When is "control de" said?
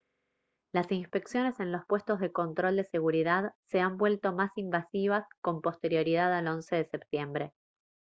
2.31-2.85